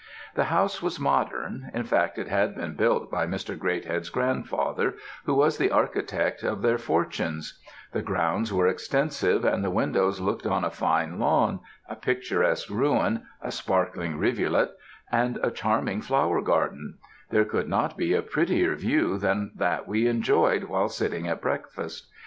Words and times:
"The 0.33 0.45
house 0.45 0.81
was 0.81 0.99
modern, 0.99 1.69
in 1.75 1.83
fact 1.83 2.17
it 2.17 2.27
had 2.27 2.55
been 2.55 2.73
built 2.73 3.11
by 3.11 3.27
Mr. 3.27 3.55
Greathead's 3.55 4.09
grandfather, 4.09 4.95
who 5.25 5.35
was 5.35 5.59
the 5.59 5.69
architect 5.69 6.41
of 6.41 6.63
their 6.63 6.79
fortunes; 6.79 7.59
the 7.91 8.01
grounds 8.01 8.51
were 8.51 8.65
extensive, 8.67 9.45
and 9.45 9.63
the 9.63 9.69
windows 9.69 10.19
looked 10.19 10.47
on 10.47 10.63
a 10.63 10.71
fine 10.71 11.19
lawn, 11.19 11.59
a 11.87 11.95
picturesque 11.95 12.71
ruin, 12.71 13.27
a 13.43 13.51
sparkling 13.51 14.17
rivulet, 14.17 14.71
and 15.11 15.37
a 15.43 15.51
charming 15.51 16.01
flower 16.01 16.41
garden; 16.41 16.95
there 17.29 17.45
could 17.45 17.69
not 17.69 17.95
be 17.95 18.15
a 18.15 18.23
prettier 18.23 18.73
view 18.73 19.19
than 19.19 19.51
that 19.53 19.87
we 19.87 20.07
enjoyed 20.07 20.63
while 20.63 20.89
sitting 20.89 21.27
at 21.27 21.41
breakfast. 21.43 22.07